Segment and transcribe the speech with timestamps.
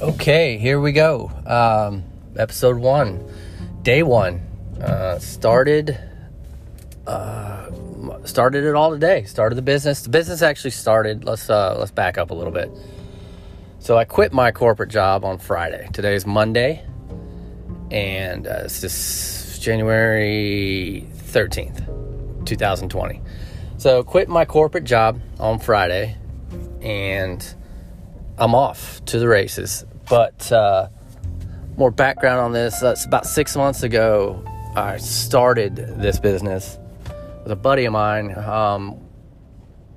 [0.00, 1.28] Okay, here we go.
[1.44, 2.04] Um,
[2.36, 3.28] episode one,
[3.82, 4.40] day one.
[4.80, 5.98] Uh, started.
[7.04, 7.68] Uh,
[8.24, 9.24] started it all today.
[9.24, 10.02] Started the business.
[10.02, 11.24] The business actually started.
[11.24, 12.70] Let's uh, let's back up a little bit.
[13.80, 15.88] So I quit my corporate job on Friday.
[15.92, 16.86] Today is Monday,
[17.90, 21.82] and uh, it's just January thirteenth,
[22.44, 23.20] two thousand twenty.
[23.78, 26.16] So quit my corporate job on Friday,
[26.82, 27.44] and
[28.38, 29.84] I'm off to the races.
[30.08, 30.88] But uh,
[31.76, 32.78] more background on this.
[32.80, 34.44] That's about six months ago.
[34.76, 36.78] I started this business
[37.42, 38.36] with a buddy of mine.
[38.38, 39.00] Um,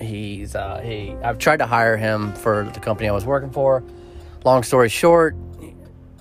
[0.00, 1.14] he's uh, he.
[1.22, 3.82] I've tried to hire him for the company I was working for.
[4.44, 5.34] Long story short,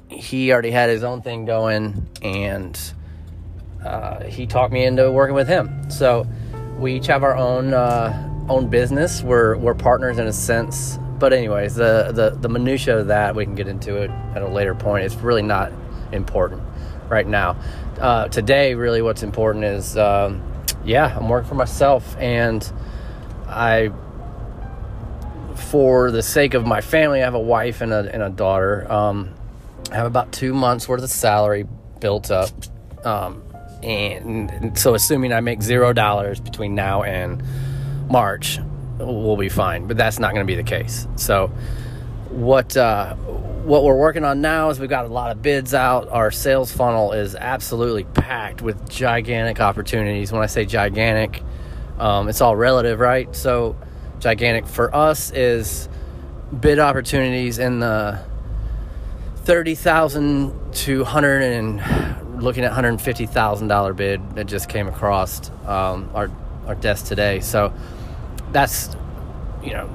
[0.09, 2.79] he already had his own thing going, and
[3.83, 5.89] uh, he talked me into working with him.
[5.91, 6.25] So
[6.79, 9.21] we each have our own uh, own business.
[9.21, 13.45] We're we're partners in a sense but anyways, the, the the minutia of that we
[13.45, 15.05] can get into it at a later point.
[15.05, 15.71] It's really not
[16.11, 16.61] important
[17.09, 17.57] right now.
[17.99, 20.41] Uh, today, really, what's important is, um,
[20.83, 22.69] yeah, I'm working for myself, and
[23.47, 23.91] I,
[25.55, 28.91] for the sake of my family, I have a wife and a and a daughter.
[28.91, 29.33] Um,
[29.91, 31.65] I have about two months worth of salary
[31.99, 32.49] built up,
[33.05, 33.43] um,
[33.83, 37.41] and, and so assuming I make zero dollars between now and
[38.09, 38.59] March,
[38.97, 39.87] we'll be fine.
[39.87, 41.07] But that's not going to be the case.
[41.15, 41.51] So
[42.29, 46.09] what uh, what we're working on now is we've got a lot of bids out.
[46.09, 50.31] Our sales funnel is absolutely packed with gigantic opportunities.
[50.31, 51.41] When I say gigantic,
[51.97, 53.33] um, it's all relative, right?
[53.35, 53.75] So
[54.19, 55.89] gigantic for us is
[56.59, 58.23] bid opportunities in the
[59.37, 64.87] thirty thousand to hundred and looking at hundred fifty thousand dollar bid that just came
[64.87, 66.29] across um, our
[66.67, 67.39] our desk today.
[67.39, 67.73] So
[68.51, 68.95] that's
[69.63, 69.89] you know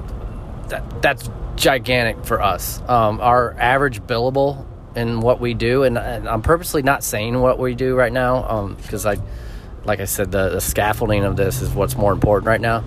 [0.69, 2.81] that that's gigantic for us.
[2.87, 7.59] Um, our average billable in what we do, and, and, I'm purposely not saying what
[7.59, 11.61] we do right now because um, I, like I said, the, the, scaffolding of this
[11.61, 12.83] is what's more important right now.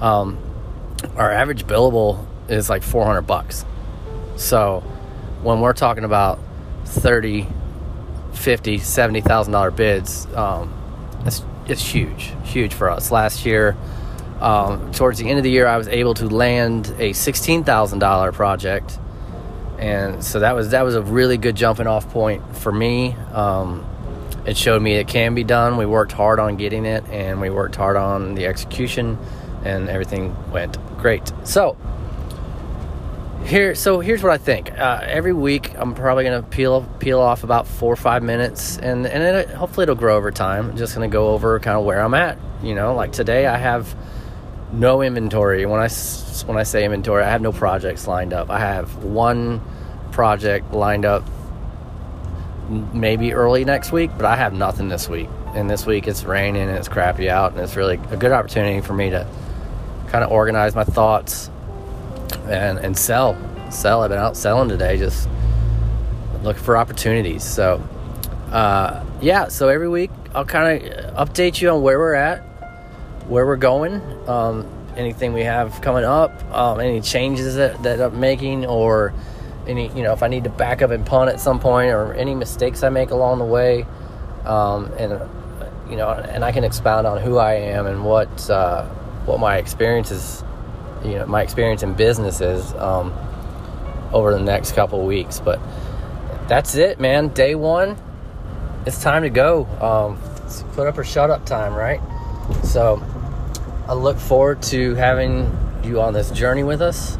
[0.00, 0.38] Um,
[1.16, 3.64] our average billable is like 400 bucks.
[4.36, 4.80] So
[5.42, 6.38] when we're talking about
[6.84, 7.48] 30,
[8.32, 10.72] 50, 70,000 dollar bids, um,
[11.26, 13.12] it's it's huge, huge for us.
[13.12, 13.76] Last year
[14.40, 17.98] um, towards the end of the year, I was able to land a sixteen thousand
[17.98, 18.98] dollar project,
[19.78, 23.14] and so that was that was a really good jumping off point for me.
[23.32, 23.86] Um,
[24.46, 25.76] it showed me it can be done.
[25.76, 29.18] We worked hard on getting it, and we worked hard on the execution,
[29.64, 31.30] and everything went great.
[31.44, 31.76] So
[33.44, 34.70] here, so here's what I think.
[34.70, 39.06] Uh, every week, I'm probably gonna peel peel off about four or five minutes, and
[39.06, 40.70] and it, hopefully it'll grow over time.
[40.70, 42.38] I'm just gonna go over kind of where I'm at.
[42.62, 43.94] You know, like today, I have
[44.72, 45.66] no inventory.
[45.66, 45.88] When I
[46.46, 48.50] when I say inventory, I have no projects lined up.
[48.50, 49.60] I have one
[50.12, 51.24] project lined up
[52.92, 55.28] maybe early next week, but I have nothing this week.
[55.54, 58.80] And this week it's raining and it's crappy out, and it's really a good opportunity
[58.80, 59.26] for me to
[60.08, 61.50] kind of organize my thoughts
[62.48, 63.36] and and sell.
[63.70, 64.02] Sell.
[64.02, 65.28] I've been out selling today, just
[66.42, 67.44] looking for opportunities.
[67.44, 67.82] So,
[68.50, 69.48] uh, yeah.
[69.48, 72.49] So every week I'll kind of update you on where we're at
[73.28, 74.66] where we're going, um,
[74.96, 79.12] anything we have coming up, um, any changes that, that I'm making, or
[79.66, 82.12] any, you know, if I need to back up and punt at some point, or
[82.14, 83.86] any mistakes I make along the way.
[84.44, 85.12] Um, and,
[85.88, 88.86] you know, and I can expound on who I am and what, uh,
[89.26, 90.42] what my experience is,
[91.04, 93.12] you know, my experience in business is um,
[94.12, 95.40] over the next couple weeks.
[95.40, 95.60] But
[96.48, 97.28] that's it, man.
[97.28, 97.96] Day one,
[98.86, 99.66] it's time to go.
[99.80, 100.18] Um,
[100.72, 102.00] put up or shut up time, right?
[102.64, 102.96] So,
[103.90, 105.50] I look forward to having
[105.82, 107.16] you on this journey with us.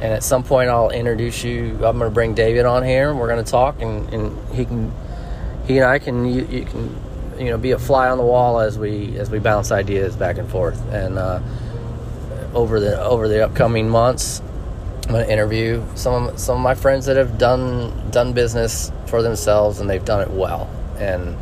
[0.00, 1.70] And at some point, I'll introduce you.
[1.74, 4.64] I'm going to bring David on here, and we're going to talk, and, and he
[4.64, 4.92] can,
[5.68, 7.00] he and I can, you, you, can,
[7.38, 10.36] you know, be a fly on the wall as we as we bounce ideas back
[10.36, 10.84] and forth.
[10.92, 11.40] And uh,
[12.54, 14.42] over the over the upcoming months,
[15.04, 18.90] I'm going to interview some of, some of my friends that have done done business
[19.06, 20.68] for themselves, and they've done it well.
[20.98, 21.36] And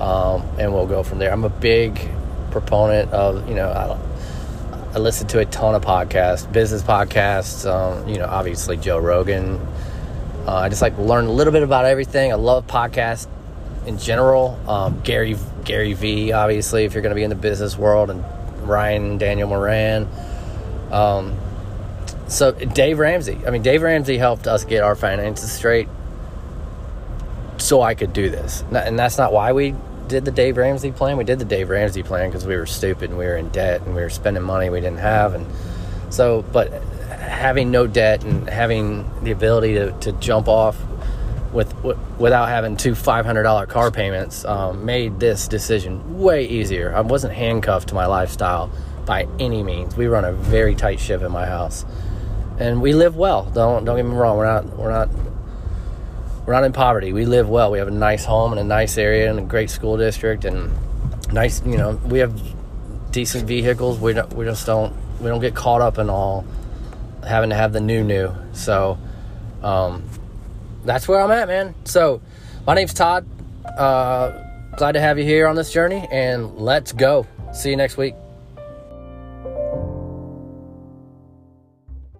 [0.00, 1.30] um, and we'll go from there.
[1.30, 2.10] I'm a big
[2.50, 7.68] proponent of you know I, I listen to a ton of podcasts, business podcasts.
[7.70, 9.60] Um, you know, obviously Joe Rogan.
[10.46, 12.32] Uh, I just like to learn a little bit about everything.
[12.32, 13.28] I love podcasts
[13.86, 14.58] in general.
[14.66, 16.32] Um, Gary Gary V.
[16.32, 18.24] Obviously, if you're going to be in the business world, and
[18.62, 20.08] Ryan Daniel Moran.
[20.90, 21.36] Um,
[22.28, 23.38] so Dave Ramsey.
[23.46, 25.88] I mean, Dave Ramsey helped us get our finances straight,
[27.58, 28.64] so I could do this.
[28.72, 29.74] And that's not why we
[30.08, 31.16] did the Dave Ramsey plan.
[31.16, 33.82] We did the Dave Ramsey plan because we were stupid and we were in debt
[33.82, 35.34] and we were spending money we didn't have.
[35.34, 35.46] And
[36.10, 36.72] so, but
[37.10, 40.76] having no debt and having the ability to, to jump off
[41.52, 46.94] with, with without having two $500 car payments um, made this decision way easier.
[46.94, 48.70] I wasn't handcuffed to my lifestyle
[49.06, 49.96] by any means.
[49.96, 51.84] We run a very tight ship in my house,
[52.58, 53.44] and we live well.
[53.44, 54.36] Don't don't get me wrong.
[54.36, 55.08] We're not we're not
[56.48, 57.12] we're not in poverty.
[57.12, 57.70] We live well.
[57.70, 60.72] We have a nice home in a nice area and a great school district and
[61.30, 61.62] nice.
[61.66, 62.40] You know, we have
[63.10, 63.98] decent vehicles.
[63.98, 66.46] We don't we just don't we don't get caught up in all
[67.22, 68.34] having to have the new new.
[68.54, 68.96] So.
[69.62, 70.08] Um,
[70.84, 71.74] that's where I'm at, man.
[71.84, 72.22] So,
[72.66, 73.26] my name's Todd.
[73.66, 74.30] Uh,
[74.76, 77.26] glad to have you here on this journey, and let's go.
[77.52, 78.14] See you next week.